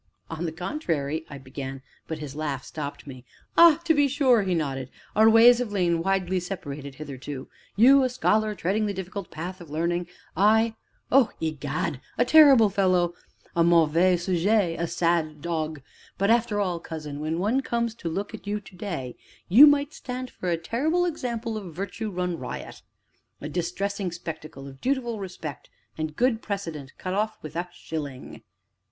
[0.31, 3.23] "On the contrary" I began, but his laugh stopped me.
[3.55, 8.09] "Ah, to be sure!" he nodded, "our ways have lain widely separate hitherto you, a
[8.09, 10.73] scholar, treading the difficult path of learning; I
[11.11, 12.01] oh, egad!
[12.17, 13.13] a terrible fellow!
[13.55, 14.75] a mauvais sujet!
[14.79, 14.87] a sad,
[15.27, 15.83] sad dog!
[16.17, 19.15] But after all, cousin, when one comes to look at you to day,
[19.49, 22.81] you might stand for a terrible example of Virtue run riot
[23.39, 28.41] a distressing spectacle of dutiful respect and good precedent cut off with a shilling.